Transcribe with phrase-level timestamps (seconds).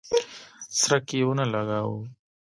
[0.79, 2.01] څرک یې ونه لګاوه.